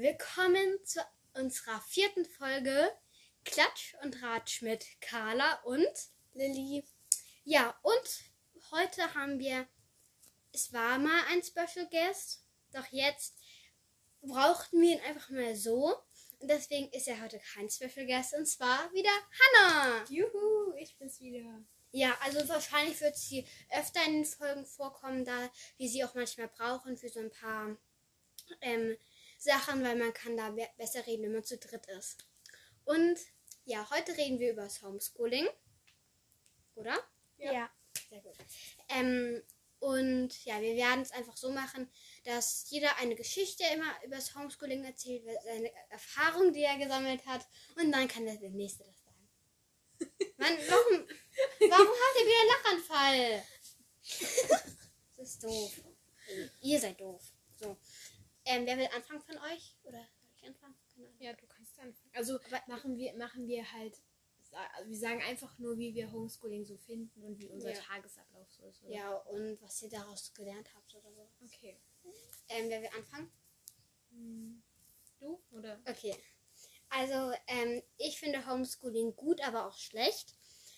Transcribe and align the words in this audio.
Willkommen 0.00 0.78
zu 0.84 1.04
unserer 1.34 1.80
vierten 1.80 2.24
Folge 2.24 2.88
Klatsch 3.44 3.96
und 4.04 4.22
Ratsch 4.22 4.62
mit 4.62 4.86
Carla 5.00 5.54
und 5.64 5.90
Lilly. 6.34 6.84
ja, 7.42 7.76
und 7.82 8.22
heute 8.70 9.12
haben 9.16 9.40
wir, 9.40 9.66
es 10.52 10.72
war 10.72 11.00
mal 11.00 11.24
ein 11.30 11.42
Special 11.42 11.88
Guest, 11.90 12.44
doch 12.72 12.86
jetzt 12.92 13.34
brauchten 14.22 14.80
wir 14.80 14.92
ihn 14.92 15.00
einfach 15.00 15.30
mal 15.30 15.56
so. 15.56 15.96
Und 16.38 16.48
deswegen 16.48 16.92
ist 16.92 17.08
er 17.08 17.20
heute 17.20 17.40
kein 17.40 17.68
Special 17.68 18.06
Guest 18.06 18.34
und 18.34 18.46
zwar 18.46 18.92
wieder 18.92 19.10
Hannah. 19.10 20.04
Juhu, 20.08 20.74
ich 20.76 20.96
bin's 20.96 21.18
wieder. 21.18 21.64
Ja, 21.90 22.16
also 22.20 22.48
wahrscheinlich 22.48 23.00
wird 23.00 23.16
sie 23.16 23.44
öfter 23.70 24.04
in 24.06 24.12
den 24.12 24.24
Folgen 24.24 24.64
vorkommen, 24.64 25.24
da 25.24 25.50
wir 25.76 25.88
sie 25.88 26.04
auch 26.04 26.14
manchmal 26.14 26.46
brauchen 26.46 26.96
für 26.96 27.08
so 27.08 27.18
ein 27.18 27.32
paar 27.32 27.76
ähm, 28.60 28.96
Sachen, 29.38 29.82
weil 29.84 29.96
man 29.96 30.12
kann 30.12 30.36
da 30.36 30.50
be 30.50 30.68
besser 30.76 31.06
reden, 31.06 31.24
wenn 31.24 31.32
man 31.32 31.44
zu 31.44 31.56
dritt 31.56 31.86
ist. 31.86 32.18
Und 32.84 33.18
ja, 33.64 33.88
heute 33.90 34.16
reden 34.16 34.38
wir 34.38 34.52
über 34.52 34.62
das 34.62 34.82
Homeschooling. 34.82 35.48
Oder? 36.74 36.98
Ja. 37.38 37.70
Sehr 38.10 38.20
gut. 38.20 38.36
Ähm, 38.88 39.42
und 39.80 40.44
ja, 40.44 40.60
wir 40.60 40.74
werden 40.74 41.02
es 41.02 41.12
einfach 41.12 41.36
so 41.36 41.52
machen, 41.52 41.90
dass 42.24 42.66
jeder 42.68 42.96
eine 42.96 43.14
Geschichte 43.14 43.64
immer 43.72 43.94
über 44.04 44.16
das 44.16 44.34
Homeschooling 44.34 44.84
erzählt, 44.84 45.22
seine 45.44 45.70
Erfahrung, 45.90 46.52
die 46.52 46.62
er 46.62 46.78
gesammelt 46.78 47.24
hat. 47.26 47.46
Und 47.76 47.92
dann 47.92 48.08
kann 48.08 48.24
der 48.24 48.38
nächste 48.50 48.84
das 48.84 49.00
sagen. 49.00 49.28
Mann, 50.36 50.56
warum, 50.68 51.06
warum 51.70 51.88
habt 51.88 52.20
ihr 52.20 52.26
wieder 52.26 52.40
einen 52.40 52.82
Lachanfall? 52.82 53.44
Das 55.18 55.30
ist 55.30 55.42
doof. 55.42 55.72
Ihr 56.62 56.78
seid 56.78 57.00
doof. 57.00 57.20
So. 57.58 57.76
Ähm, 58.48 58.64
wer 58.64 58.78
will 58.78 58.88
anfangen 58.96 59.20
von 59.20 59.36
euch? 59.52 59.76
Oder 59.84 59.98
soll 59.98 60.30
ich 60.34 60.46
anfangen? 60.46 60.74
Ja, 61.18 61.34
du 61.34 61.46
kannst 61.46 61.78
anfangen. 61.78 62.10
Also 62.14 62.40
machen 62.66 62.96
wir, 62.96 63.14
machen 63.14 63.46
wir 63.46 63.70
halt, 63.72 64.00
also 64.52 64.88
wir 64.88 64.96
sagen 64.96 65.22
einfach 65.22 65.58
nur, 65.58 65.76
wie 65.76 65.94
wir 65.94 66.10
Homeschooling 66.10 66.64
so 66.64 66.78
finden 66.78 67.22
und 67.22 67.38
wie 67.38 67.50
unser 67.50 67.72
Ja. 67.72 67.78
Tagesablauf 67.78 68.50
so 68.50 68.64
ist. 68.64 68.82
Oder? 68.84 68.94
Ja, 68.94 69.12
und 69.12 69.60
was 69.60 69.82
ihr 69.82 69.90
daraus 69.90 70.32
gelernt 70.32 70.74
habt 70.74 70.94
oder 70.94 71.12
so. 71.12 71.28
Okay. 71.44 71.76
Ähm, 72.48 72.70
wer 72.70 72.80
will 72.80 72.90
anfangen? 72.96 73.30
Hm. 74.12 74.62
Du? 75.20 75.42
Oder? 75.52 75.78
Okay. 75.86 76.16
Also, 76.88 77.34
ähm, 77.48 77.82
ich 77.98 78.18
finde 78.18 78.46
Homeschooling 78.46 79.14
gut, 79.14 79.42
aber 79.42 79.66
auch 79.66 79.76
schlecht. 79.76 80.34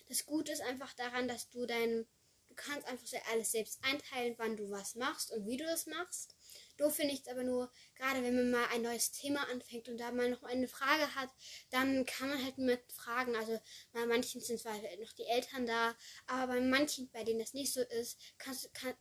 Das 0.09 0.25
Gute 0.25 0.51
ist 0.51 0.61
einfach 0.61 0.91
daran, 0.93 1.29
dass 1.29 1.49
du 1.49 1.65
dein, 1.65 2.05
du 2.49 2.55
kannst 2.55 2.85
einfach 2.85 3.07
alles 3.31 3.53
selbst 3.53 3.79
einteilen, 3.85 4.35
wann 4.37 4.57
du 4.57 4.69
was 4.69 4.95
machst 4.95 5.31
und 5.31 5.47
wie 5.47 5.55
du 5.55 5.63
das 5.63 5.85
machst. 5.85 6.35
Doof 6.77 6.95
finde 6.95 7.13
ich 7.13 7.21
es 7.21 7.27
aber 7.27 7.43
nur, 7.43 7.71
gerade 7.95 8.23
wenn 8.23 8.35
man 8.35 8.51
mal 8.51 8.67
ein 8.71 8.81
neues 8.81 9.11
Thema 9.11 9.47
anfängt 9.49 9.89
und 9.89 9.97
da 9.97 10.11
mal 10.11 10.29
noch 10.29 10.43
eine 10.43 10.67
Frage 10.67 11.15
hat, 11.15 11.29
dann 11.69 12.05
kann 12.05 12.29
man 12.29 12.43
halt 12.43 12.57
niemand 12.57 12.81
fragen. 12.91 13.35
Also 13.35 13.59
bei 13.93 14.05
manchen 14.05 14.41
sind 14.41 14.59
zwar 14.59 14.75
noch 14.75 15.13
die 15.13 15.25
Eltern 15.25 15.65
da, 15.65 15.95
aber 16.27 16.53
bei 16.53 16.61
manchen, 16.61 17.09
bei 17.11 17.23
denen 17.23 17.39
das 17.39 17.53
nicht 17.53 17.73
so 17.73 17.81
ist, 17.81 18.19
kannst, 18.37 18.73
kann, 18.73 18.93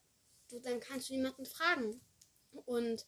du, 0.51 0.61
dann 0.61 0.81
kannst 0.81 1.09
du 1.09 1.15
niemanden 1.15 1.47
fragen. 1.47 2.01
Und 2.65 3.07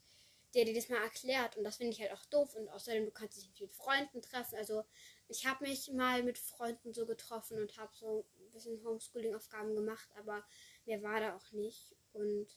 der 0.55 0.66
dir 0.66 0.74
das 0.74 0.88
mal 0.88 1.02
erklärt. 1.02 1.56
Und 1.56 1.64
das 1.64 1.77
finde 1.77 1.92
ich 1.92 2.00
halt 2.00 2.12
auch 2.12 2.24
doof. 2.27 2.55
Und 2.55 2.68
außerdem, 2.68 3.05
du 3.06 3.10
kannst 3.10 3.36
dich 3.36 3.48
mit 3.60 3.72
Freunden 3.72 4.20
treffen. 4.20 4.56
Also 4.56 4.84
ich 5.28 5.46
habe 5.46 5.66
mich 5.66 5.90
mal 5.92 6.22
mit 6.22 6.38
Freunden 6.38 6.92
so 6.92 7.06
getroffen 7.06 7.58
und 7.58 7.77
habe 7.78 7.92
so 7.94 8.27
ein 8.38 8.52
bisschen 8.52 8.84
Homeschooling-Aufgaben 8.84 9.74
gemacht, 9.74 10.08
aber 10.16 10.44
mir 10.84 11.02
war 11.02 11.20
da 11.20 11.36
auch 11.36 11.52
nicht. 11.52 11.96
Und 12.12 12.48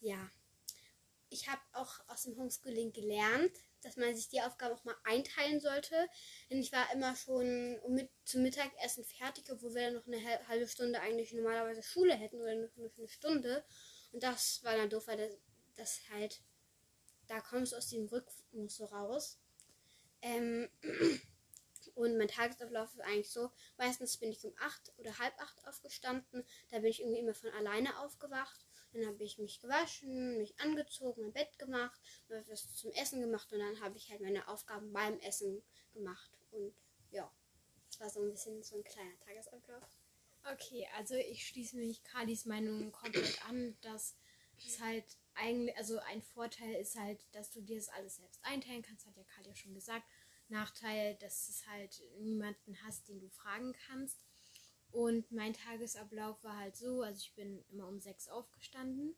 ja, 0.00 0.30
ich 1.30 1.48
habe 1.48 1.60
auch 1.72 2.00
aus 2.08 2.24
dem 2.24 2.36
Homeschooling 2.36 2.92
gelernt, 2.92 3.52
dass 3.82 3.96
man 3.96 4.14
sich 4.14 4.28
die 4.28 4.42
Aufgaben 4.42 4.74
auch 4.74 4.84
mal 4.84 4.96
einteilen 5.04 5.60
sollte. 5.60 6.08
Denn 6.50 6.58
ich 6.60 6.72
war 6.72 6.92
immer 6.92 7.16
schon 7.16 7.80
mit, 7.88 8.10
zum 8.24 8.42
Mittagessen 8.42 9.04
fertig, 9.04 9.50
obwohl 9.50 9.74
wir 9.74 9.82
dann 9.82 9.94
noch 9.94 10.06
eine 10.06 10.22
hal- 10.22 10.46
halbe 10.48 10.68
Stunde 10.68 11.00
eigentlich 11.00 11.32
normalerweise 11.32 11.82
Schule 11.82 12.14
hätten 12.14 12.40
oder 12.40 12.54
nur 12.54 12.70
eine 12.98 13.08
Stunde. 13.08 13.64
Und 14.12 14.22
das 14.22 14.62
war 14.64 14.76
dann 14.76 14.90
doof, 14.90 15.06
weil 15.06 15.16
das, 15.16 15.38
das 15.76 16.00
halt 16.10 16.42
da 17.28 17.40
kommst 17.40 17.72
du 17.72 17.76
aus 17.76 17.88
dem 17.88 18.06
Rhythmus 18.06 18.76
so 18.76 18.84
raus. 18.86 19.38
Ähm, 20.22 20.68
und 21.94 22.18
mein 22.18 22.28
Tagesablauf 22.28 22.92
ist 22.92 23.00
eigentlich 23.00 23.30
so, 23.30 23.50
meistens 23.78 24.16
bin 24.18 24.30
ich 24.32 24.44
um 24.44 24.52
8 24.58 24.92
oder 24.98 25.18
halb 25.18 25.34
8 25.40 25.66
aufgestanden, 25.66 26.44
da 26.70 26.78
bin 26.78 26.90
ich 26.90 27.00
irgendwie 27.00 27.20
immer 27.20 27.34
von 27.34 27.50
alleine 27.50 27.98
aufgewacht. 28.00 28.66
Dann 28.92 29.06
habe 29.06 29.22
ich 29.22 29.38
mich 29.38 29.60
gewaschen, 29.60 30.38
mich 30.38 30.58
angezogen, 30.58 31.22
mein 31.22 31.32
Bett 31.32 31.58
gemacht, 31.58 32.00
was 32.28 32.74
zum 32.74 32.90
Essen 32.92 33.20
gemacht 33.20 33.52
und 33.52 33.60
dann 33.60 33.80
habe 33.80 33.96
ich 33.96 34.10
halt 34.10 34.20
meine 34.20 34.48
Aufgaben 34.48 34.92
beim 34.92 35.18
Essen 35.20 35.62
gemacht. 35.92 36.30
Und 36.50 36.74
ja, 37.10 37.30
das 37.88 38.00
war 38.00 38.10
so 38.10 38.20
ein 38.22 38.30
bisschen 38.30 38.62
so 38.62 38.76
ein 38.76 38.84
kleiner 38.84 39.18
Tagesablauf. 39.20 39.84
Okay, 40.52 40.88
also 40.96 41.14
ich 41.14 41.46
schließe 41.46 41.76
mich 41.76 42.02
Kalis 42.02 42.46
Meinung 42.46 42.90
komplett 42.92 43.44
an, 43.46 43.76
dass 43.82 44.16
es 44.66 44.80
halt 44.80 45.04
eigentlich, 45.34 45.76
also 45.76 45.98
ein 46.00 46.22
Vorteil 46.22 46.74
ist 46.74 46.96
halt, 46.96 47.26
dass 47.32 47.50
du 47.50 47.60
dir 47.62 47.76
das 47.76 47.88
alles 47.90 48.16
selbst 48.16 48.40
einteilen 48.42 48.82
kannst, 48.82 49.06
hat 49.06 49.16
ja 49.16 49.24
Kali 49.24 49.48
ja 49.48 49.56
schon 49.56 49.74
gesagt. 49.74 50.06
Nachteil, 50.48 51.14
dass 51.16 51.48
es 51.48 51.66
halt 51.68 52.02
niemanden 52.18 52.76
hast, 52.82 53.08
den 53.08 53.20
du 53.20 53.28
fragen 53.28 53.72
kannst. 53.86 54.18
Und 54.92 55.30
mein 55.30 55.54
Tagesablauf 55.54 56.42
war 56.42 56.58
halt 56.58 56.76
so, 56.76 57.02
also 57.02 57.18
ich 57.18 57.34
bin 57.34 57.64
immer 57.70 57.86
um 57.86 58.00
sechs 58.00 58.28
aufgestanden, 58.28 59.14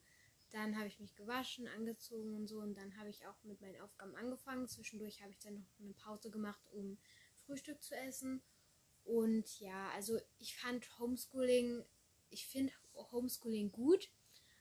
dann 0.50 0.77
habe 0.77 0.87
ich 0.87 1.00
mich 1.00 1.15
gewaschen, 1.16 1.66
angezogen 1.66 2.34
und 2.34 2.47
so 2.47 2.60
und 2.60 2.75
dann 2.77 2.97
habe 2.99 3.09
ich 3.09 3.27
auch 3.27 3.43
mit 3.43 3.60
meinen 3.62 3.81
Aufgaben 3.81 4.15
angefangen. 4.16 4.69
Zwischendurch 4.69 5.22
habe 5.22 5.33
ich 5.33 5.38
dann 5.38 5.55
noch 5.55 5.81
eine 5.81 5.94
Pause 5.94 6.31
gemacht, 6.31 6.60
um 6.72 6.99
Frühstück 7.47 7.83
zu 7.83 7.97
essen. 7.97 8.43
Und 9.05 9.60
ja, 9.60 9.91
also 9.94 10.19
ich 10.38 10.56
fand 10.59 10.99
Homeschooling, 10.99 11.83
ich 12.28 12.47
finde 12.47 12.72
Homeschooling 12.94 13.72
gut. 13.72 14.10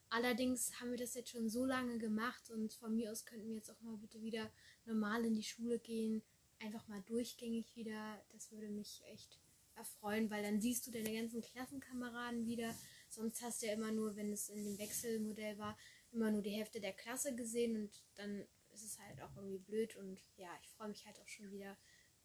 Allerdings 0.10 0.80
haben 0.80 0.92
wir 0.92 0.98
das 0.98 1.14
jetzt 1.14 1.30
schon 1.30 1.50
so 1.50 1.66
lange 1.66 1.98
gemacht 1.98 2.50
und 2.52 2.74
von 2.74 2.96
mir 2.96 3.12
aus 3.12 3.26
könnten 3.26 3.50
wir 3.50 3.56
jetzt 3.56 3.70
auch 3.70 3.82
mal 3.82 3.98
bitte 3.98 4.22
wieder 4.22 4.50
normal 4.86 5.26
in 5.26 5.36
die 5.36 5.44
Schule 5.44 5.78
gehen. 5.78 6.22
Einfach 6.60 6.88
mal 6.88 7.02
durchgängig 7.02 7.76
wieder. 7.76 8.24
Das 8.32 8.52
würde 8.52 8.70
mich 8.70 9.02
echt 9.08 9.40
erfreuen, 9.76 10.30
weil 10.30 10.44
dann 10.44 10.62
siehst 10.62 10.86
du 10.88 10.92
deine 10.92 11.14
ganzen 11.14 11.42
Klassenkameraden 11.42 12.46
wieder. 12.46 12.76
Sonst 13.10 13.42
hast 13.42 13.62
du 13.62 13.68
ja 13.68 13.74
immer 13.74 13.92
nur, 13.92 14.16
wenn 14.16 14.32
es 14.32 14.50
in 14.50 14.64
dem 14.64 14.78
Wechselmodell 14.78 15.58
war, 15.58 15.78
immer 16.12 16.32
nur 16.32 16.42
die 16.42 16.52
Hälfte 16.52 16.80
der 16.80 16.94
Klasse 16.94 17.36
gesehen 17.36 17.76
und 17.76 18.04
dann 18.16 18.48
ist 18.74 18.84
es 18.84 19.00
halt 19.00 19.22
auch 19.22 19.36
irgendwie 19.36 19.60
blöd. 19.60 19.96
Und 19.96 20.22
ja, 20.38 20.50
ich 20.62 20.70
freue 20.70 20.90
mich 20.90 21.06
halt 21.06 21.20
auch 21.20 21.28
schon 21.28 21.52
wieder, 21.52 21.78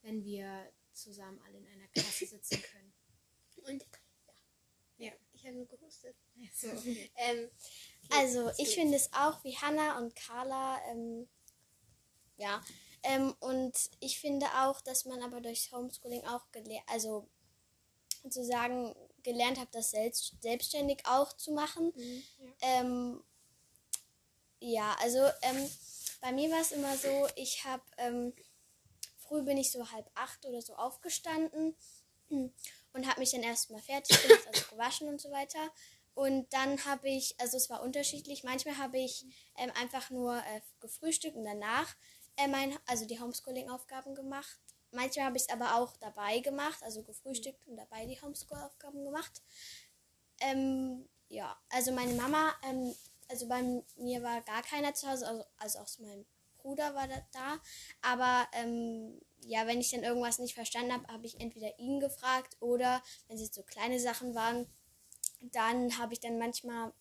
wenn 0.02 0.24
wir 0.24 0.72
zusammen 0.92 1.40
alle 1.46 1.58
in 1.58 1.66
einer 1.66 1.88
Klasse 1.88 2.26
sitzen 2.26 2.62
können. 2.62 2.92
Und 3.64 3.84
ja, 4.98 5.08
Ja. 5.08 5.12
ich 5.32 5.44
habe 5.46 5.56
nur 5.56 5.66
gehustet. 5.66 6.16
So. 6.54 6.68
Ähm, 7.16 7.50
Also 8.10 8.50
ich 8.58 8.74
finde 8.74 8.96
es 8.96 9.12
auch 9.12 9.42
wie 9.44 9.56
Hannah 9.56 9.98
und 9.98 10.14
Carla, 10.14 10.80
ähm, 10.90 11.28
ja. 12.36 12.62
Ähm, 13.02 13.34
und 13.40 13.90
ich 14.00 14.18
finde 14.20 14.46
auch, 14.62 14.80
dass 14.80 15.04
man 15.04 15.22
aber 15.22 15.40
durchs 15.40 15.70
Homeschooling 15.72 16.24
auch 16.26 16.50
gelernt, 16.50 16.84
also 16.88 17.28
sozusagen 18.32 18.94
gelernt 19.22 19.58
hat, 19.58 19.68
das 19.72 19.90
selbst, 19.90 20.34
selbstständig 20.40 21.02
auch 21.06 21.32
zu 21.32 21.52
machen. 21.52 21.92
Ähm, 22.60 23.22
ja, 24.60 24.96
also 25.00 25.18
ähm, 25.42 25.70
bei 26.20 26.32
mir 26.32 26.50
war 26.50 26.60
es 26.60 26.72
immer 26.72 26.96
so, 26.96 27.28
ich 27.36 27.64
habe, 27.64 27.82
ähm, 27.98 28.32
früh 29.18 29.42
bin 29.42 29.58
ich 29.58 29.70
so 29.70 29.90
halb 29.90 30.10
acht 30.14 30.44
oder 30.46 30.62
so 30.62 30.74
aufgestanden 30.74 31.74
und 32.28 33.06
habe 33.06 33.20
mich 33.20 33.30
dann 33.30 33.42
erstmal 33.42 33.82
fertig 33.82 34.20
gemacht, 34.22 34.46
also 34.46 34.62
gewaschen 34.70 35.08
und 35.08 35.20
so 35.20 35.30
weiter. 35.30 35.70
Und 36.14 36.50
dann 36.52 36.82
habe 36.86 37.10
ich, 37.10 37.38
also 37.38 37.56
es 37.58 37.68
war 37.68 37.82
unterschiedlich, 37.82 38.42
manchmal 38.42 38.78
habe 38.78 38.98
ich 38.98 39.26
ähm, 39.58 39.70
einfach 39.78 40.10
nur 40.10 40.38
äh, 40.38 40.60
gefrühstückt 40.80 41.36
und 41.36 41.44
danach 41.44 41.94
äh, 42.36 42.48
mein, 42.48 42.76
also 42.86 43.04
die 43.04 43.20
Homeschooling-Aufgaben 43.20 44.14
gemacht. 44.14 44.58
Manchmal 44.96 45.26
habe 45.26 45.36
ich 45.36 45.42
es 45.42 45.50
aber 45.50 45.76
auch 45.76 45.96
dabei 45.98 46.40
gemacht, 46.40 46.82
also 46.82 47.02
gefrühstückt 47.02 47.66
und 47.66 47.76
dabei 47.76 48.06
die 48.06 48.20
Homeschool-Aufgaben 48.20 49.04
gemacht. 49.04 49.42
Ähm, 50.40 51.06
ja, 51.28 51.56
also 51.68 51.92
meine 51.92 52.14
Mama, 52.14 52.54
ähm, 52.62 52.94
also 53.28 53.46
bei 53.46 53.62
mir 53.96 54.22
war 54.22 54.40
gar 54.42 54.62
keiner 54.62 54.94
zu 54.94 55.08
Hause, 55.08 55.26
also, 55.26 55.44
also 55.58 55.78
auch 55.80 55.88
mein 56.00 56.24
Bruder 56.56 56.94
war 56.94 57.06
da, 57.06 57.22
da. 57.32 57.60
aber 58.00 58.48
ähm, 58.52 59.20
ja, 59.42 59.66
wenn 59.66 59.80
ich 59.80 59.90
dann 59.90 60.02
irgendwas 60.02 60.38
nicht 60.38 60.54
verstanden 60.54 60.92
habe, 60.92 61.06
habe 61.12 61.26
ich 61.26 61.40
entweder 61.40 61.78
ihn 61.78 62.00
gefragt 62.00 62.56
oder 62.60 63.02
wenn 63.28 63.36
es 63.36 63.42
jetzt 63.42 63.54
so 63.54 63.62
kleine 63.62 64.00
Sachen 64.00 64.34
waren, 64.34 64.66
dann 65.40 65.98
habe 65.98 66.14
ich 66.14 66.20
dann 66.20 66.38
manchmal 66.38 66.92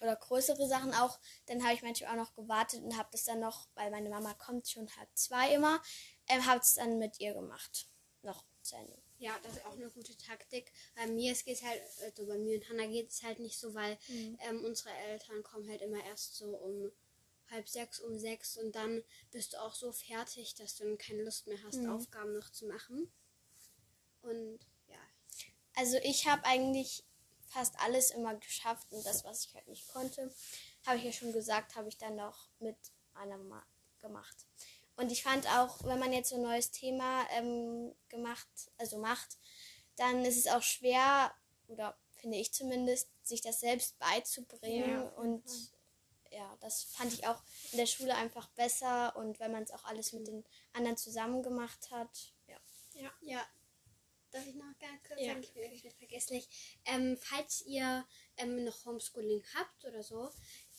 oder 0.00 0.14
größere 0.16 0.68
Sachen 0.68 0.94
auch, 0.94 1.18
dann 1.46 1.64
habe 1.64 1.74
ich 1.74 1.82
manchmal 1.82 2.12
auch 2.12 2.24
noch 2.24 2.34
gewartet 2.34 2.82
und 2.82 2.96
habe 2.96 3.08
das 3.10 3.24
dann 3.24 3.40
noch, 3.40 3.68
weil 3.74 3.90
meine 3.90 4.10
Mama 4.10 4.34
kommt 4.34 4.68
schon 4.68 4.88
halb 4.96 5.08
zwei 5.14 5.54
immer, 5.54 5.82
ähm, 6.28 6.46
habe 6.46 6.60
es 6.60 6.74
dann 6.74 6.98
mit 6.98 7.20
ihr 7.20 7.34
gemacht. 7.34 7.88
Noch 8.22 8.44
zu 8.62 8.76
Ende. 8.76 8.98
Ja, 9.18 9.36
das 9.42 9.56
ist 9.56 9.66
auch 9.66 9.72
eine 9.72 9.90
gute 9.90 10.16
Taktik. 10.16 10.72
Bei 10.94 11.06
mir 11.06 11.32
es 11.32 11.44
geht 11.44 11.62
halt, 11.62 11.82
also 12.02 12.26
bei 12.26 12.38
mir 12.38 12.56
und 12.56 12.68
Hannah 12.68 12.86
geht 12.86 13.10
es 13.10 13.22
halt 13.22 13.40
nicht 13.40 13.58
so, 13.58 13.74
weil 13.74 13.98
ähm, 14.08 14.64
unsere 14.64 14.90
Eltern 14.90 15.42
kommen 15.42 15.68
halt 15.68 15.82
immer 15.82 16.02
erst 16.04 16.36
so 16.36 16.56
um 16.56 16.92
halb 17.50 17.68
sechs, 17.68 17.98
um 18.00 18.18
sechs 18.18 18.56
und 18.56 18.74
dann 18.74 19.02
bist 19.30 19.54
du 19.54 19.62
auch 19.62 19.74
so 19.74 19.92
fertig, 19.92 20.54
dass 20.54 20.76
du 20.76 20.84
dann 20.84 20.98
keine 20.98 21.22
Lust 21.22 21.46
mehr 21.46 21.58
hast, 21.64 21.78
mhm. 21.78 21.90
Aufgaben 21.90 22.34
noch 22.34 22.50
zu 22.50 22.66
machen. 22.66 23.10
Und 24.22 24.58
ja. 24.86 24.98
Also 25.74 25.96
ich 26.02 26.26
habe 26.26 26.44
eigentlich 26.44 27.04
fast 27.48 27.78
alles 27.80 28.10
immer 28.10 28.36
geschafft 28.36 28.92
und 28.92 29.04
das, 29.04 29.24
was 29.24 29.46
ich 29.46 29.54
halt 29.54 29.66
nicht 29.68 29.88
konnte, 29.88 30.32
habe 30.86 30.98
ich 30.98 31.04
ja 31.04 31.12
schon 31.12 31.32
gesagt, 31.32 31.74
habe 31.74 31.88
ich 31.88 31.96
dann 31.96 32.16
noch 32.16 32.50
mit 32.60 32.76
einer 33.14 33.38
Ma 33.38 33.66
gemacht. 34.00 34.36
Und 34.98 35.12
ich 35.12 35.22
fand 35.22 35.46
auch, 35.46 35.84
wenn 35.84 36.00
man 36.00 36.12
jetzt 36.12 36.30
so 36.30 36.34
ein 36.34 36.42
neues 36.42 36.72
Thema 36.72 37.24
ähm, 37.30 37.94
gemacht, 38.08 38.48
also 38.78 38.98
macht, 38.98 39.38
dann 39.94 40.24
ist 40.24 40.36
es 40.36 40.48
auch 40.48 40.62
schwer, 40.62 41.32
oder 41.68 41.96
finde 42.16 42.36
ich 42.36 42.52
zumindest, 42.52 43.08
sich 43.22 43.40
das 43.40 43.60
selbst 43.60 43.96
beizubringen. 44.00 44.90
Ja. 44.90 45.08
Und 45.10 45.44
ja, 46.32 46.58
das 46.60 46.82
fand 46.82 47.12
ich 47.12 47.28
auch 47.28 47.40
in 47.70 47.78
der 47.78 47.86
Schule 47.86 48.12
einfach 48.16 48.48
besser 48.50 49.14
und 49.14 49.38
wenn 49.38 49.52
man 49.52 49.62
es 49.62 49.70
auch 49.70 49.84
alles 49.84 50.12
mit 50.12 50.26
den 50.26 50.44
anderen 50.72 50.96
zusammen 50.96 51.44
gemacht 51.44 51.92
hat. 51.92 52.32
Ja. 52.48 52.58
Ja. 52.94 53.12
ja. 53.20 53.46
Darf 54.32 54.46
ich 54.48 54.56
noch 54.56 54.76
ganz 54.80 55.00
kurz 55.06 55.20
ja. 55.20 55.28
sagen? 55.28 55.44
Ich 55.44 55.52
bin 55.54 55.62
wirklich 55.62 55.84
nicht 55.84 55.96
vergesslich. 55.96 56.80
Ähm, 56.86 57.16
falls 57.20 57.62
ihr 57.62 58.04
ähm, 58.36 58.64
noch 58.64 58.84
Homeschooling 58.84 59.44
habt 59.54 59.84
oder 59.84 60.02
so 60.02 60.28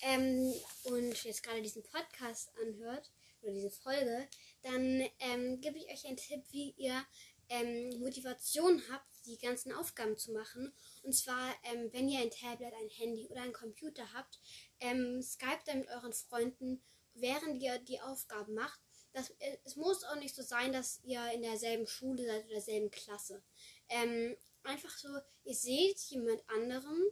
ähm, 0.02 0.54
und 0.84 1.24
jetzt 1.24 1.42
gerade 1.42 1.62
diesen 1.62 1.84
Podcast 1.84 2.52
anhört 2.62 3.10
oder 3.42 3.54
diese 3.54 3.72
Folge, 3.72 4.28
dann 4.62 5.08
ähm, 5.20 5.62
gebe 5.62 5.78
ich 5.78 5.90
euch 5.90 6.06
einen 6.06 6.18
Tipp, 6.18 6.44
wie 6.52 6.74
ihr 6.78 7.06
ähm, 7.50 8.00
Motivation 8.00 8.82
habt, 8.92 9.08
die 9.26 9.38
ganzen 9.38 9.74
Aufgaben 9.74 10.18
zu 10.18 10.32
machen. 10.32 10.74
Und 11.04 11.14
zwar, 11.14 11.54
ähm, 11.64 11.90
wenn 11.92 12.10
ihr 12.10 12.20
ein 12.20 12.32
Tablet, 12.32 12.74
ein 12.74 12.90
Handy 12.90 13.28
oder 13.30 13.42
ein 13.42 13.54
Computer 13.54 14.14
habt, 14.14 14.40
ähm, 14.80 15.22
Skype 15.22 15.62
dann 15.66 15.80
mit 15.80 15.90
euren 15.90 16.14
Freunden, 16.14 16.82
während 17.16 17.62
ihr 17.62 17.80
die 17.80 18.00
Aufgaben 18.02 18.54
macht. 18.54 18.80
Das, 19.12 19.32
äh, 19.40 19.58
es 19.66 19.76
muss 19.76 20.04
auch 20.04 20.16
nicht 20.18 20.36
so 20.36 20.44
sein, 20.44 20.72
dass 20.72 21.02
ihr 21.04 21.32
in 21.34 21.42
derselben 21.42 21.88
Schule 21.88 22.26
seid 22.26 22.46
oder 22.46 22.54
derselben 22.54 22.92
Klasse. 22.92 23.44
Ähm, 23.90 24.38
einfach 24.64 24.96
so, 24.98 25.10
ihr 25.44 25.56
seht 25.56 26.00
jemand 26.10 26.48
anderen 26.50 27.04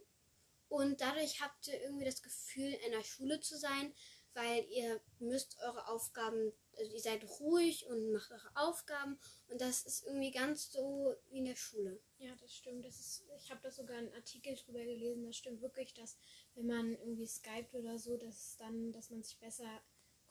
und 0.70 1.02
dadurch 1.02 1.42
habt 1.42 1.68
ihr 1.68 1.82
irgendwie 1.82 2.06
das 2.06 2.22
Gefühl, 2.22 2.74
in 2.86 2.92
der 2.92 3.04
Schule 3.04 3.40
zu 3.40 3.58
sein, 3.58 3.94
weil 4.38 4.68
ihr 4.70 5.02
müsst 5.18 5.58
eure 5.64 5.88
Aufgaben, 5.88 6.54
also 6.78 6.92
ihr 6.92 7.02
seid 7.02 7.24
ruhig 7.40 7.88
und 7.88 8.12
macht 8.12 8.32
eure 8.32 8.56
Aufgaben 8.56 9.18
und 9.48 9.60
das 9.60 9.84
ist 9.84 10.06
irgendwie 10.06 10.30
ganz 10.30 10.72
so 10.72 11.16
wie 11.30 11.40
in 11.40 11.46
der 11.46 11.56
Schule. 11.56 12.00
Ja, 12.20 12.36
das 12.40 12.54
stimmt. 12.54 12.86
Das 12.86 13.00
ist, 13.00 13.26
ich 13.40 13.50
habe 13.50 13.62
da 13.64 13.72
sogar 13.72 13.98
einen 13.98 14.14
Artikel 14.14 14.56
drüber 14.56 14.84
gelesen. 14.84 15.26
Das 15.26 15.38
stimmt 15.38 15.62
wirklich, 15.62 15.96
dass 15.96 16.18
wenn 16.54 16.68
man 16.68 16.92
irgendwie 16.92 17.26
skypt 17.26 17.74
oder 17.74 17.98
so, 17.98 18.16
dass 18.16 18.58
dann, 18.58 18.92
dass 18.92 19.10
man 19.10 19.24
sich 19.24 19.40
besser 19.40 19.82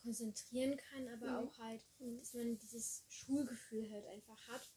konzentrieren 0.00 0.76
kann, 0.76 1.08
aber 1.08 1.26
mhm. 1.26 1.48
auch 1.48 1.58
halt, 1.58 1.84
dass 1.98 2.32
man 2.34 2.58
dieses 2.58 3.04
Schulgefühl 3.08 3.90
halt 3.90 4.06
einfach 4.06 4.40
hat. 4.46 4.70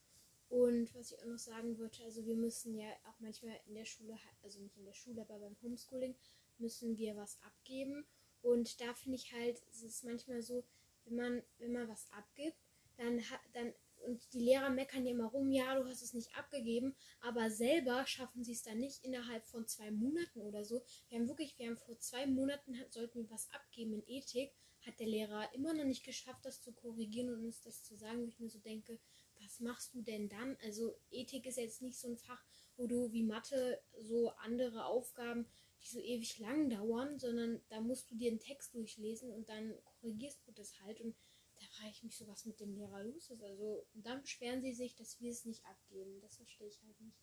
Und 0.47 0.95
was 0.95 1.11
ich 1.11 1.19
auch 1.19 1.27
noch 1.27 1.37
sagen 1.37 1.77
wollte, 1.77 2.03
also 2.03 2.25
wir 2.25 2.35
müssen 2.35 2.75
ja 2.75 2.89
auch 3.07 3.19
manchmal 3.19 3.59
in 3.67 3.75
der 3.75 3.85
Schule, 3.85 4.17
also 4.41 4.59
nicht 4.59 4.75
in 4.77 4.85
der 4.85 4.93
Schule, 4.93 5.21
aber 5.21 5.37
beim 5.37 5.55
Homeschooling 5.61 6.15
müssen 6.57 6.97
wir 6.97 7.15
was 7.15 7.39
abgeben. 7.43 8.07
Und 8.41 8.79
da 8.81 8.93
finde 8.93 9.17
ich 9.17 9.31
halt, 9.33 9.61
es 9.69 9.83
ist 9.83 10.03
manchmal 10.03 10.41
so, 10.41 10.63
wenn 11.05 11.15
man, 11.15 11.43
wenn 11.57 11.73
man 11.73 11.87
was 11.87 12.09
abgibt, 12.11 12.57
dann 12.97 13.19
hat, 13.29 13.39
dann, 13.53 13.73
und 14.05 14.33
die 14.33 14.39
Lehrer 14.39 14.69
meckern 14.69 15.05
ja 15.05 15.11
immer 15.11 15.27
rum, 15.27 15.51
ja, 15.51 15.75
du 15.75 15.85
hast 15.85 16.01
es 16.01 16.13
nicht 16.13 16.35
abgegeben, 16.37 16.95
aber 17.21 17.49
selber 17.49 18.05
schaffen 18.05 18.43
sie 18.43 18.53
es 18.53 18.63
dann 18.63 18.79
nicht 18.79 19.03
innerhalb 19.03 19.45
von 19.45 19.67
zwei 19.67 19.91
Monaten 19.91 20.41
oder 20.41 20.63
so. 20.63 20.83
Wir 21.09 21.19
haben 21.19 21.27
wirklich, 21.27 21.57
wir 21.57 21.67
haben 21.67 21.77
vor 21.77 21.99
zwei 21.99 22.25
Monaten, 22.27 22.75
sollten 22.89 23.19
wir 23.19 23.29
was 23.29 23.49
abgeben 23.51 23.93
in 23.93 24.03
Ethik, 24.07 24.53
hat 24.85 24.99
der 24.99 25.07
Lehrer 25.07 25.53
immer 25.53 25.73
noch 25.73 25.83
nicht 25.83 26.05
geschafft, 26.05 26.45
das 26.45 26.61
zu 26.61 26.71
korrigieren 26.71 27.33
und 27.33 27.43
uns 27.43 27.61
das 27.61 27.83
zu 27.83 27.95
sagen, 27.95 28.21
wo 28.21 28.27
ich 28.27 28.39
mir 28.39 28.49
so 28.49 28.59
denke, 28.59 28.99
was 29.41 29.59
machst 29.59 29.93
du 29.93 30.01
denn 30.01 30.29
dann? 30.29 30.57
Also 30.63 30.97
Ethik 31.11 31.45
ist 31.45 31.57
jetzt 31.57 31.81
nicht 31.81 31.99
so 31.99 32.09
ein 32.09 32.17
Fach, 32.17 32.43
wo 32.77 32.87
du 32.87 33.11
wie 33.11 33.23
Mathe 33.23 33.81
so 33.97 34.29
andere 34.37 34.85
Aufgaben 34.85 35.47
die 35.81 35.87
so 35.87 35.99
ewig 35.99 36.39
lang 36.39 36.69
dauern, 36.69 37.19
sondern 37.19 37.61
da 37.69 37.79
musst 37.79 38.09
du 38.11 38.15
dir 38.15 38.31
einen 38.31 38.39
Text 38.39 38.73
durchlesen 38.75 39.31
und 39.31 39.47
dann 39.49 39.73
korrigierst 39.83 40.45
du 40.45 40.51
das 40.51 40.79
halt. 40.81 40.99
Und 41.01 41.15
da 41.59 41.65
frage 41.67 41.91
ich 41.91 42.03
mich 42.03 42.17
so, 42.17 42.27
was 42.27 42.45
mit 42.45 42.59
dem 42.59 42.75
Lehrer 42.75 43.03
los 43.03 43.29
ist. 43.29 43.41
Also, 43.41 43.85
und 43.93 44.05
dann 44.05 44.21
beschweren 44.21 44.61
sie 44.61 44.73
sich, 44.73 44.95
dass 44.95 45.19
wir 45.19 45.31
es 45.31 45.45
nicht 45.45 45.65
abgeben. 45.65 46.19
Das 46.21 46.35
verstehe 46.35 46.67
ich 46.67 46.81
halt 46.83 46.99
nicht. 47.01 47.17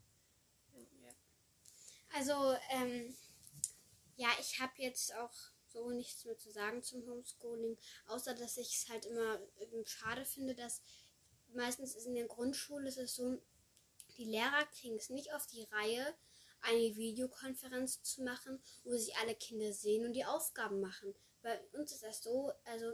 Ja. 1.03 1.15
Also, 2.15 2.57
ähm, 2.71 3.15
ja, 4.17 4.29
ich 4.41 4.61
habe 4.61 4.73
jetzt 4.77 5.15
auch 5.15 5.35
so 5.67 5.91
nichts 5.91 6.25
mehr 6.25 6.39
zu 6.39 6.51
sagen 6.51 6.83
zum 6.83 7.07
Homeschooling, 7.07 7.77
außer 8.07 8.35
dass 8.35 8.57
ich 8.57 8.75
es 8.75 8.89
halt 8.89 9.05
immer 9.05 9.39
schade 9.85 10.25
finde, 10.25 10.55
dass 10.55 10.81
meistens 11.55 11.95
ist 11.95 12.07
in 12.07 12.15
der 12.15 12.27
Grundschule 12.27 12.89
ist 12.89 12.99
es 12.99 13.17
so, 13.17 13.39
die 14.17 14.25
Lehrer 14.25 14.65
kriegen 14.67 14.97
es 14.97 15.11
nicht 15.11 15.33
auf 15.35 15.47
die 15.47 15.65
Reihe, 15.65 16.15
eine 16.63 16.97
Videokonferenz 16.97 18.03
zu 18.03 18.23
machen, 18.23 18.61
wo 18.85 18.97
sich 18.97 19.17
alle 19.17 19.35
Kinder 19.35 19.73
sehen 19.73 20.05
und 20.05 20.13
die 20.13 20.25
Aufgaben 20.25 20.81
machen. 20.81 21.15
Bei 21.43 21.61
uns 21.73 21.93
ist 21.93 22.03
das 22.03 22.23
so, 22.23 22.53
also 22.65 22.93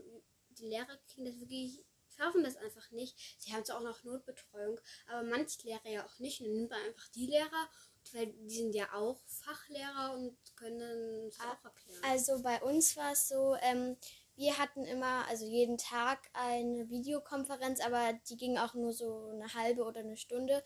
die 0.51 0.67
Lehrer 0.67 0.99
kriegen 1.09 1.25
das 1.25 1.39
wirklich, 1.41 1.85
schaffen 2.17 2.45
das 2.45 2.57
einfach 2.57 2.91
nicht. 2.91 3.17
Sie 3.39 3.53
haben 3.53 3.65
zwar 3.65 3.79
auch 3.79 3.83
noch 3.83 4.05
Notbetreuung, 4.05 4.79
aber 5.07 5.23
manche 5.23 5.63
Lehrer 5.67 5.89
ja 5.89 6.07
auch 6.07 6.19
nicht. 6.19 6.41
Und 6.41 6.49
dann 6.49 6.57
nimmt 6.57 6.71
man 6.71 6.83
einfach 6.83 7.09
die 7.09 7.27
Lehrer, 7.27 7.69
weil 8.13 8.27
die 8.27 8.57
sind 8.57 8.75
ja 8.75 8.93
auch 8.93 9.21
Fachlehrer 9.27 10.15
und 10.15 10.37
können 10.57 11.29
es 11.29 11.41
auch 11.41 11.65
erklären. 11.65 12.05
Also 12.05 12.43
bei 12.43 12.61
uns 12.63 12.97
war 12.97 13.13
es 13.13 13.29
so, 13.29 13.57
ähm, 13.63 13.97
wir 14.35 14.59
hatten 14.59 14.85
immer, 14.85 15.27
also 15.29 15.45
jeden 15.45 15.77
Tag 15.79 16.31
eine 16.33 16.89
Videokonferenz, 16.89 17.81
aber 17.81 18.15
die 18.29 18.37
ging 18.37 18.57
auch 18.57 18.75
nur 18.75 18.93
so 18.93 19.29
eine 19.31 19.53
halbe 19.55 19.85
oder 19.85 20.01
eine 20.01 20.17
Stunde. 20.17 20.63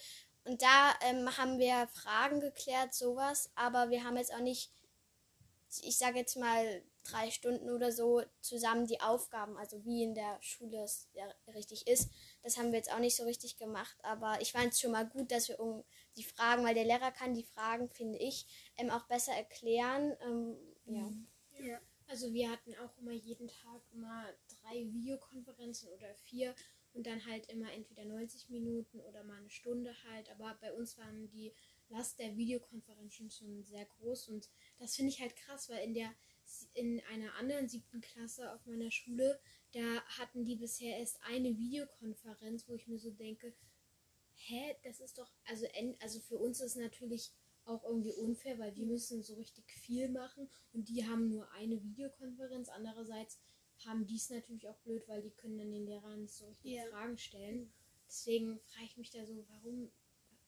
Und 0.47 0.63
da 0.63 0.95
ähm, 1.03 1.37
haben 1.37 1.59
wir 1.59 1.89
Fragen 1.89 2.41
geklärt, 2.41 2.95
sowas, 2.95 3.51
aber 3.57 3.91
wir 3.91 4.05
haben 4.05 4.17
jetzt 4.17 4.33
auch 4.33 4.41
nicht, 4.41 4.73
ich 5.83 5.99
sage 5.99 6.19
jetzt 6.19 6.37
mal 6.37 6.83
drei 7.05 7.31
Stunden 7.31 7.71
oder 7.71 7.91
so 7.91 8.23
zusammen 8.41 8.87
die 8.87 9.01
Aufgaben, 9.01 9.57
also 9.57 9.85
wie 9.85 10.05
in 10.05 10.15
der 10.15 10.39
Schule 10.41 10.85
es 10.85 11.09
ja 11.15 11.25
richtig 11.53 11.87
ist. 11.87 12.11
Das 12.43 12.57
haben 12.57 12.71
wir 12.71 12.79
jetzt 12.79 12.93
auch 12.93 12.99
nicht 12.99 13.17
so 13.17 13.25
richtig 13.25 13.59
gemacht, 13.59 13.97
aber 14.03 14.41
ich 14.41 14.53
fand 14.53 14.73
es 14.73 14.81
schon 14.81 14.93
mal 14.93 15.09
gut, 15.09 15.31
dass 15.33 15.49
wir 15.49 15.59
um 15.59 15.85
die 16.17 16.25
Fragen, 16.25 16.65
weil 16.65 16.75
der 16.75 16.85
Lehrer 16.85 17.11
kann 17.11 17.35
die 17.35 17.45
Fragen, 17.45 17.89
finde 17.91 18.19
ich, 18.19 18.47
ähm, 18.77 18.91
auch 18.91 19.07
besser 19.07 19.33
erklären. 19.33 20.17
Ähm, 20.23 20.57
ja. 20.87 21.67
ja. 21.67 21.81
Also 22.09 22.33
wir 22.33 22.51
hatten 22.51 22.73
auch 22.77 22.97
immer 22.99 23.13
jeden 23.13 23.49
Tag 23.49 23.83
immer 23.93 24.27
drei 24.63 24.87
Videokonferenzen 24.93 25.89
oder 25.89 26.15
vier 26.15 26.55
und 26.97 27.07
dann 27.07 27.25
halt 27.27 27.47
immer 27.51 27.71
entweder 27.73 28.07
90 28.07 28.49
Minuten 28.49 29.01
oder 29.01 29.23
mal 29.23 29.37
eine 29.37 29.51
Stunde 29.51 29.95
halt. 30.05 30.31
Aber 30.31 30.57
bei 30.61 30.73
uns 30.73 30.97
waren 30.97 31.29
die 31.29 31.53
Last 31.91 32.19
der 32.19 32.37
Videokonferenzen 32.37 33.31
schon 33.31 33.63
sehr 33.63 33.85
groß 33.85 34.29
und 34.29 34.49
das 34.79 34.97
finde 34.97 35.13
ich 35.13 35.21
halt 35.21 35.37
krass, 35.37 35.69
weil 35.69 35.85
in 35.85 35.95
der 35.95 36.13
in 36.75 37.03
einer 37.11 37.35
anderen 37.35 37.69
siebten 37.69 38.01
Klasse 38.01 38.53
auf 38.55 38.65
meiner 38.67 38.91
Schule, 38.91 39.39
da 39.73 40.03
hatten 40.05 40.45
die 40.45 40.57
bisher 40.57 40.97
erst 40.97 41.21
eine 41.25 41.59
Videokonferenz, 41.59 42.69
wo 42.69 42.75
ich 42.75 42.87
mir 42.87 42.99
so 42.99 43.11
denke, 43.11 43.53
hä, 44.35 44.77
das 44.85 45.01
ist 45.01 45.19
doch, 45.19 45.31
also, 45.45 45.67
also 45.99 46.21
für 46.21 46.37
uns 46.37 46.61
ist 46.61 46.77
natürlich 46.77 47.33
auch 47.65 47.83
irgendwie 47.83 48.13
unfair, 48.13 48.59
weil 48.59 48.77
wir 48.77 48.87
müssen 48.87 49.23
so 49.23 49.35
richtig 49.35 49.71
viel 49.73 50.09
machen 50.09 50.49
und 50.73 50.89
die 50.89 51.05
haben 51.05 51.29
nur 51.29 51.51
eine 51.53 51.83
Videokonferenz. 51.83 52.69
Andererseits 52.69 53.41
haben 53.85 54.07
die 54.07 54.17
es 54.17 54.31
natürlich 54.31 54.69
auch 54.69 54.79
blöd, 54.79 55.07
weil 55.09 55.23
die 55.23 55.31
können 55.31 55.59
dann 55.59 55.71
den 55.71 55.85
Lehrern 55.85 56.23
nicht 56.23 56.35
so 56.35 56.47
richtig 56.47 56.73
yeah. 56.73 56.87
Fragen 56.89 57.19
stellen. 57.19 57.73
Deswegen 58.09 58.61
frage 58.61 58.87
ich 58.87 58.97
mich 58.97 59.11
da 59.11 59.25
so, 59.27 59.45
warum, 59.49 59.91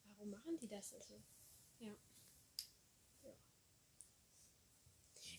warum 0.05 0.31
machen 0.31 0.57
die 0.59 0.67
das 0.67 0.93
also? 0.93 1.21
Ja. 1.79 1.95
Ja, 3.23 3.33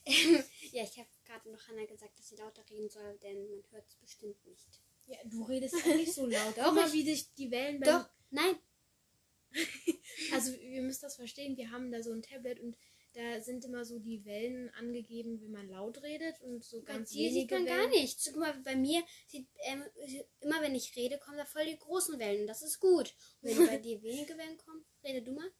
ja 0.73 0.85
ich 0.85 0.99
habe 0.99 1.09
gerade 1.25 1.51
noch 1.51 1.67
Hannah 1.69 1.87
gesagt, 1.87 2.19
dass 2.19 2.29
sie 2.29 2.37
lauter 2.37 2.69
reden 2.71 2.89
soll, 2.89 3.19
denn 3.19 3.51
man 3.51 3.65
hört 3.71 3.89
es 3.89 3.97
bestimmt 3.97 4.45
nicht. 4.47 4.83
Ja, 5.07 5.19
du 5.25 5.43
redest 5.43 5.75
auch 5.75 5.87
nicht 5.87 6.13
so 6.13 6.27
laut. 6.27 6.57
Doch, 6.57 6.73
mal, 6.73 6.93
wie 6.93 7.05
dich 7.05 7.33
die 7.35 7.51
Wellen 7.51 7.81
Doch, 7.81 8.09
nein. 8.31 8.57
also, 10.33 10.53
ihr 10.53 10.83
müsst 10.83 11.03
das 11.03 11.17
verstehen, 11.17 11.57
wir 11.57 11.71
haben 11.71 11.91
da 11.91 12.03
so 12.03 12.13
ein 12.13 12.23
Tablet 12.23 12.61
und 12.61 12.77
da 13.13 13.41
sind 13.41 13.65
immer 13.65 13.85
so 13.85 13.99
die 13.99 14.25
Wellen 14.25 14.71
angegeben, 14.71 15.41
wenn 15.41 15.51
man 15.51 15.69
laut 15.69 16.03
redet 16.03 16.41
und 16.43 16.65
so 16.65 16.81
bei 16.83 16.95
ganz 16.95 17.11
dir 17.11 17.31
sieht 17.31 17.51
man 17.51 17.65
Wellen. 17.65 17.77
gar 17.79 17.89
nichts. 17.89 18.31
Guck 18.33 18.41
mal, 18.41 18.55
bei 18.65 18.77
mir 18.77 19.03
sieht 19.27 19.49
ähm, 19.65 19.83
immer 20.41 20.63
wenn 20.63 20.75
ich 20.75 20.95
rede, 20.97 21.19
kommen 21.19 21.39
da 21.39 21.45
voll 21.45 21.65
die 21.65 21.79
großen 21.79 22.19
Wellen. 22.19 22.47
Das 22.47 22.63
ist 22.63 22.79
gut. 22.79 23.15
Und 23.43 23.51
wenn 23.51 23.67
bei 23.67 23.77
dir 23.79 24.03
wenige 24.03 24.37
Wellen 24.37 24.57
kommen, 24.59 24.85
rede 25.05 25.23
du 25.23 25.33
mal. 25.33 25.51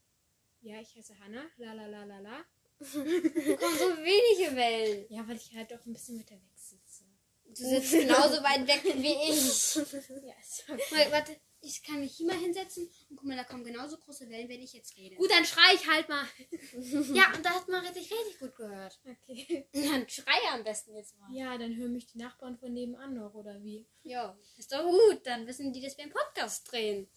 Ja, 0.63 0.81
ich 0.81 0.95
heiße 0.95 1.19
Hanna. 1.19 1.45
La 1.57 1.73
la 1.73 1.87
la 1.87 2.05
la 2.05 2.21
la. 2.21 2.45
kommen 2.79 3.79
so 3.79 3.97
wenige 3.99 4.57
Wellen. 4.57 5.07
Ja, 5.09 5.27
weil 5.27 5.37
ich 5.37 5.55
halt 5.55 5.71
doch 5.71 5.85
ein 5.85 5.93
bisschen 5.93 6.19
weiter 6.19 6.37
weg 6.37 6.57
sitze. 6.57 7.05
Du 7.45 7.55
sitzt 7.55 7.93
genauso 7.93 8.43
weit 8.45 8.67
weg 8.67 8.83
wie 8.85 9.33
ich. 9.33 9.75
ja, 10.25 10.35
ist 10.41 10.65
okay. 10.69 11.11
Warte, 11.11 11.37
ich 11.63 11.83
kann 11.83 12.01
mich 12.01 12.17
hier 12.17 12.27
mal 12.27 12.37
hinsetzen 12.37 12.91
und 13.09 13.17
guck 13.17 13.27
mal, 13.27 13.37
da 13.37 13.45
kommen 13.45 13.65
genauso 13.65 13.99
große 13.99 14.29
Wellen, 14.29 14.49
wenn 14.49 14.63
ich 14.63 14.73
jetzt 14.73 14.97
rede. 14.97 15.17
Gut, 15.17 15.31
dann 15.31 15.45
schrei 15.45 15.75
ich 15.75 15.87
halt 15.87 16.09
mal. 16.09 16.27
Ja, 17.15 17.35
und 17.35 17.45
da 17.45 17.51
hat 17.51 17.69
man 17.69 17.85
richtig, 17.85 18.11
richtig 18.11 18.39
gut 18.39 18.57
gehört. 18.57 18.99
Okay. 19.05 19.69
Dann 19.73 20.09
schreie 20.09 20.53
am 20.53 20.65
besten 20.65 20.95
jetzt 20.95 21.19
mal. 21.19 21.33
Ja, 21.33 21.59
dann 21.59 21.77
hören 21.77 21.93
mich 21.93 22.07
die 22.07 22.19
Nachbarn 22.19 22.57
von 22.57 22.73
nebenan 22.73 23.15
noch, 23.15 23.35
oder 23.35 23.63
wie? 23.63 23.87
Ja, 24.03 24.39
ist 24.57 24.73
doch 24.73 24.85
gut. 24.85 25.27
Dann 25.27 25.47
wissen 25.47 25.73
die, 25.73 25.81
dass 25.81 25.97
wir 25.97 26.05
einen 26.05 26.13
Podcast 26.13 26.71
drehen. 26.71 27.09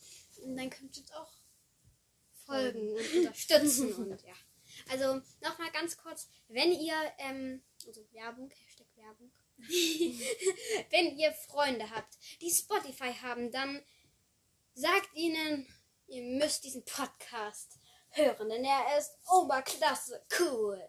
Und 0.41 0.57
dann 0.57 0.69
könnt 0.69 0.95
ihr 0.97 1.03
uns 1.03 1.11
auch 1.11 1.31
folgen 2.45 2.91
und 2.91 3.13
unterstützen. 3.13 3.93
und 4.11 4.21
ja. 4.23 4.33
Also 4.89 5.21
nochmal 5.41 5.71
ganz 5.71 5.97
kurz, 5.97 6.27
wenn 6.47 6.71
ihr, 6.71 6.95
ähm, 7.19 7.61
also 7.85 8.01
Werbung, 8.11 8.49
Hashtag 8.49 8.87
Werbung, 8.95 9.31
wenn 10.89 11.17
ihr 11.17 11.31
Freunde 11.31 11.89
habt, 11.89 12.17
die 12.41 12.49
Spotify 12.49 13.13
haben, 13.13 13.51
dann 13.51 13.83
sagt 14.73 15.13
ihnen, 15.15 15.67
ihr 16.07 16.23
müsst 16.23 16.63
diesen 16.63 16.83
Podcast 16.85 17.79
hören, 18.09 18.49
denn 18.49 18.63
er 18.65 18.97
ist 18.97 19.11
oberklasse 19.31 20.25
cool. 20.39 20.81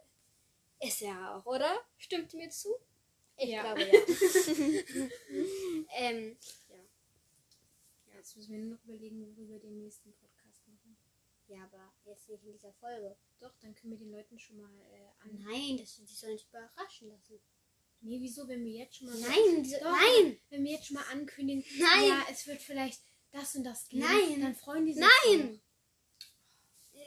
Ist 0.80 1.02
er 1.02 1.36
auch, 1.36 1.46
oder? 1.46 1.80
Stimmt 1.96 2.32
ihr 2.34 2.40
mir 2.40 2.50
zu? 2.50 2.74
Ich 3.36 3.48
Ja. 3.50 3.62
glaube 3.62 3.82
ja. 3.82 3.92
ähm, 5.96 6.36
ja. 6.68 6.76
Jetzt 8.16 8.36
müssen 8.36 8.52
wir 8.52 8.58
nur 8.60 8.76
noch 8.76 8.84
überlegen, 8.84 9.22
worüber 9.22 9.54
wir 9.54 9.60
den 9.60 9.82
nächsten 9.82 10.12
Podcast 10.14 10.66
machen. 10.68 10.96
Ja, 11.48 11.64
aber 11.64 11.92
jetzt 12.04 12.28
nicht 12.28 12.44
in 12.44 12.52
dieser 12.52 12.72
Folge. 12.74 13.16
Doch, 13.40 13.52
dann 13.60 13.74
können 13.74 13.92
wir 13.92 13.98
den 13.98 14.12
Leuten 14.12 14.38
schon 14.38 14.56
mal 14.58 14.70
äh, 14.92 15.08
an. 15.22 15.38
Nein, 15.38 15.76
das, 15.78 15.96
die 15.96 16.06
sollen 16.14 16.38
sich 16.38 16.48
überraschen 16.48 17.08
lassen. 17.08 17.40
Nee, 18.00 18.20
wieso, 18.20 18.46
wenn 18.48 18.64
wir 18.64 18.72
jetzt 18.72 18.96
schon 18.96 19.08
mal. 19.08 19.18
Nein, 19.18 19.62
diese, 19.62 19.78
Doch, 19.80 19.90
nein, 19.90 20.38
Wenn 20.50 20.64
wir 20.64 20.72
jetzt 20.72 20.86
schon 20.86 20.96
mal 20.96 21.06
ankündigen, 21.10 21.64
Nein. 21.78 22.08
ja, 22.08 22.26
es 22.30 22.46
wird 22.46 22.60
vielleicht 22.60 23.02
das 23.34 23.54
und 23.56 23.64
das 23.64 23.88
geben, 23.88 24.04
Nein. 24.06 24.40
dann 24.40 24.54
freuen 24.54 24.86
die 24.86 24.94
sich. 24.94 25.02
nein. 25.02 25.60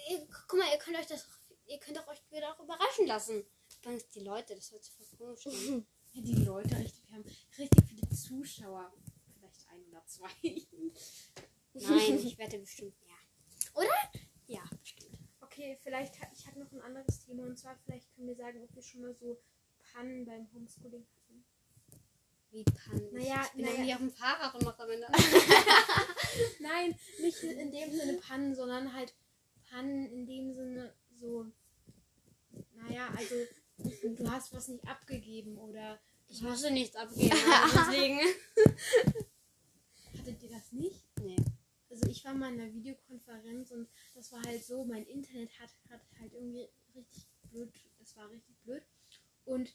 Ihr, 0.09 0.27
guck 0.47 0.59
mal, 0.59 0.71
ihr 0.71 0.77
könnt 0.77 0.97
euch 0.97 1.07
das, 1.07 1.27
ihr 1.67 1.79
könnt 1.79 1.97
auch 1.99 2.07
euch 2.07 2.21
wieder 2.31 2.53
auch 2.53 2.63
überraschen 2.63 3.07
lassen. 3.07 3.45
Übrigens 3.81 4.07
die 4.09 4.19
Leute, 4.21 4.55
das 4.55 4.71
hört 4.71 4.83
sich 4.83 4.93
voll 4.93 5.07
komisch 5.35 5.47
an. 5.47 5.85
Ja, 6.13 6.21
die 6.23 6.33
Leute, 6.45 6.75
richtig, 6.77 7.03
wir 7.09 7.15
haben 7.17 7.25
richtig 7.59 7.83
viele 7.89 8.09
Zuschauer. 8.09 8.91
Vielleicht 9.35 9.69
ein 9.69 9.83
oder 9.89 10.03
zwei. 10.07 10.29
Nein, 11.73 12.25
ich 12.25 12.37
wette 12.39 12.57
bestimmt 12.57 12.95
ja. 13.07 13.13
Oder? 13.75 13.93
Ja, 14.47 14.63
bestimmt. 14.81 15.11
Okay, 15.41 15.77
vielleicht, 15.83 16.19
ha- 16.21 16.31
ich 16.33 16.47
habe 16.47 16.59
noch 16.59 16.71
ein 16.71 16.81
anderes 16.81 17.19
Thema 17.19 17.43
und 17.43 17.57
zwar 17.59 17.77
vielleicht 17.85 18.11
können 18.15 18.27
wir 18.29 18.35
sagen, 18.35 18.63
ob 18.63 18.73
wir 18.73 18.81
schon 18.81 19.01
mal 19.01 19.13
so 19.13 19.37
Pannen 19.91 20.25
beim 20.25 20.51
Homeschooling 20.53 21.05
hatten. 21.15 21.45
Wie 22.51 22.63
Pannen. 22.63 23.13
Naja, 23.13 23.41
ich 23.45 23.51
bin 23.51 23.65
naja. 23.65 23.83
nie 23.83 23.93
auf 23.93 23.99
dem 23.99 24.11
Fahrrad 24.11 24.55
und 24.55 24.63
mache 24.63 24.77
damit. 24.77 24.99
Nein, 26.59 26.95
nicht 27.19 27.43
in 27.43 27.71
dem 27.71 27.91
Sinne 27.91 28.13
Pannen, 28.13 28.55
sondern 28.55 28.93
halt 28.93 29.13
Pannen 29.69 30.05
in 30.05 30.25
dem 30.25 30.53
Sinne 30.53 30.93
so, 31.15 31.45
naja, 32.75 33.09
also 33.15 33.35
du 33.77 34.31
hast 34.31 34.53
was 34.53 34.69
nicht 34.69 34.87
abgegeben 34.87 35.57
oder 35.57 35.99
Ich 36.27 36.41
musste 36.41 36.71
nichts 36.71 36.95
abgeben. 36.95 37.35
also 37.63 37.79
deswegen. 37.79 38.19
hattet 40.17 40.43
ihr 40.43 40.49
das 40.49 40.71
nicht? 40.71 41.03
nee. 41.21 41.35
Also 41.89 42.09
ich 42.09 42.23
war 42.25 42.33
mal 42.33 42.53
in 42.53 42.61
einer 42.61 42.73
Videokonferenz 42.73 43.71
und 43.71 43.87
das 44.13 44.31
war 44.31 44.41
halt 44.43 44.63
so, 44.63 44.85
mein 44.85 45.05
Internet 45.05 45.49
hat, 45.59 45.69
hat 45.89 46.01
halt 46.19 46.33
irgendwie 46.33 46.69
richtig 46.95 47.27
blöd, 47.49 47.73
das 47.97 48.15
war 48.15 48.29
richtig 48.29 48.55
blöd. 48.63 48.83
Und 49.45 49.73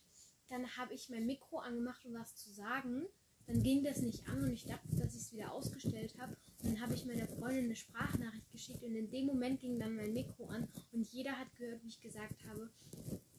dann 0.49 0.77
habe 0.77 0.95
ich 0.95 1.09
mein 1.09 1.27
Mikro 1.27 1.59
angemacht, 1.59 2.05
um 2.05 2.15
was 2.15 2.37
zu 2.37 2.51
sagen. 2.53 3.07
Dann 3.47 3.63
ging 3.63 3.83
das 3.83 4.03
nicht 4.03 4.29
an 4.29 4.43
und 4.43 4.53
ich 4.53 4.65
dachte, 4.67 4.95
dass 4.97 5.15
ich 5.15 5.23
es 5.23 5.33
wieder 5.33 5.53
ausgestellt 5.53 6.15
habe. 6.19 6.37
Und 6.63 6.75
dann 6.75 6.81
habe 6.81 6.95
ich 6.95 7.05
meiner 7.05 7.27
Freundin 7.27 7.65
eine 7.65 7.77
Sprachnachricht 7.77 8.51
geschickt 8.53 8.85
und 8.85 8.95
in 8.95 9.11
dem 9.11 9.27
Moment 9.27 9.61
ging 9.61 9.79
dann 9.81 9.97
mein 9.97 10.13
Mikro 10.13 10.47
an 10.47 10.69
und 10.93 11.09
jeder 11.09 11.39
hat 11.39 11.55
gehört, 11.57 11.83
wie 11.83 11.89
ich 11.89 12.01
gesagt 12.01 12.45
habe, 12.47 12.71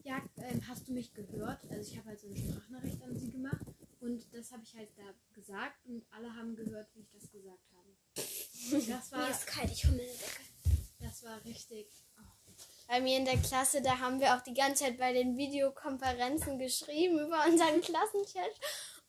ja, 0.03 0.21
ähm, 0.37 0.61
hast 0.67 0.87
du 0.89 0.93
mich 0.93 1.13
gehört? 1.13 1.63
Also 1.71 1.89
ich 1.89 1.97
habe 1.97 2.09
halt 2.09 2.19
so 2.19 2.27
eine 2.27 2.35
Sprachnachricht 2.35 3.01
an 3.01 3.17
sie 3.17 3.31
gemacht 3.31 3.65
und 4.01 4.33
das 4.33 4.51
habe 4.51 4.63
ich 4.63 4.75
halt 4.75 4.89
da 4.97 5.13
gesagt 5.33 5.85
und 5.85 6.05
alle 6.11 6.35
haben 6.35 6.55
gehört, 6.55 6.89
wie 6.93 6.99
ich 6.99 7.09
das 7.11 7.31
gesagt 7.31 7.71
habe. 7.73 7.95
Das 8.15 9.11
Mir 9.11 9.17
war, 9.17 9.29
ist 9.29 9.47
kalt, 9.47 9.71
ich 9.71 9.85
hole 9.85 9.95
mir 9.95 10.03
eine 10.03 10.11
Decke. 10.11 10.77
das 10.99 11.23
war 11.23 11.43
richtig. 11.45 11.87
Oh. 12.17 12.51
Bei 12.93 13.01
mir 13.01 13.17
in 13.17 13.25
der 13.25 13.37
Klasse, 13.37 13.81
da 13.81 13.97
haben 13.97 14.19
wir 14.19 14.35
auch 14.35 14.41
die 14.41 14.53
ganze 14.53 14.83
Zeit 14.83 14.99
bei 14.99 15.13
den 15.13 15.35
Videokonferenzen 15.35 16.59
geschrieben 16.59 17.17
über 17.17 17.43
unseren 17.43 17.81
Klassenchat. 17.81 18.51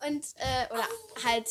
Und, 0.09 0.25
äh, 0.37 0.73
oder 0.73 0.88
halt 1.23 1.47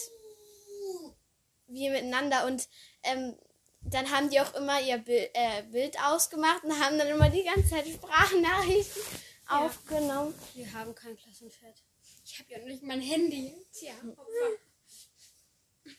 wir 1.68 1.92
miteinander. 1.92 2.48
Und 2.48 2.68
ähm, 3.04 3.38
dann 3.82 4.10
haben 4.10 4.32
die 4.32 4.40
auch 4.40 4.52
immer 4.56 4.82
ihr 4.82 4.98
Bild, 4.98 5.30
äh, 5.36 5.62
Bild 5.72 5.96
ausgemacht 6.04 6.64
und 6.64 6.84
haben 6.84 6.98
dann 6.98 7.10
immer 7.10 7.30
die 7.30 7.44
ganze 7.44 7.70
Zeit 7.70 7.88
Sprachnachrichten 7.88 9.04
aufgenommen. 9.48 10.34
Wir 10.56 10.74
haben 10.74 10.96
kein 10.96 11.16
Klassenchat. 11.16 11.84
Ich 12.26 12.40
habe 12.40 12.52
ja 12.52 12.58
noch 12.58 12.66
nicht 12.66 12.82
mein 12.82 13.02
Handy. 13.02 13.54
Tja, 13.72 13.94
Opfer. 14.18 14.58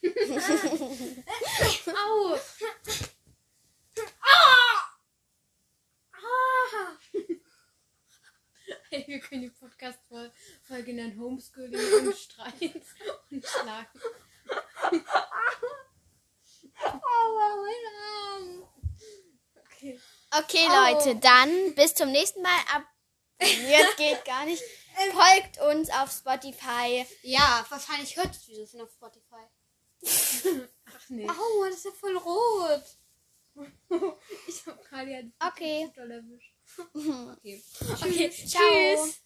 Au! 1.94 2.36
Ah! 4.20 4.83
Hey, 8.88 9.04
wir 9.06 9.20
können 9.20 9.42
die 9.42 9.50
Podcast-Folge 9.50 10.94
nennen 10.94 11.20
Homeschooling 11.20 12.06
und 12.06 12.16
Streit 12.16 12.54
und 13.30 13.44
Schlagen. 13.44 14.00
Okay. 19.56 20.00
Okay, 20.38 20.66
Leute, 20.66 21.16
dann 21.16 21.74
bis 21.74 21.94
zum 21.94 22.10
nächsten 22.10 22.40
Mal. 22.40 22.58
Ab 22.72 22.84
jetzt 23.40 23.96
geht 23.96 24.24
gar 24.24 24.44
nicht. 24.44 24.62
Folgt 25.12 25.60
uns 25.60 25.90
auf 25.90 26.10
Spotify. 26.10 27.06
Ja, 27.22 27.66
wahrscheinlich 27.68 28.16
hört 28.16 28.30
es 28.30 28.46
dieses 28.46 28.74
auf 28.80 28.90
Spotify. 28.92 29.44
Ach 30.86 31.08
nee. 31.08 31.28
Aua, 31.28 31.68
das 31.68 31.78
ist 31.78 31.84
ja 31.86 31.90
voll 31.92 32.16
rot. 32.16 32.84
Ich 34.48 34.66
hab 34.66 34.82
Kali 34.84 35.12
halt 35.12 35.32
Okay. 35.40 35.90
erwischt. 35.96 36.54
Okay. 36.94 37.62
Okay, 38.02 38.30
Tschüss. 38.30 39.20